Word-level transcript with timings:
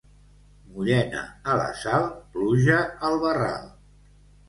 Mullena 0.69 1.21
a 1.53 1.59
la 1.61 1.69
sal, 1.83 2.09
pluja 2.35 2.83
al 3.11 3.23
barral. 3.29 3.73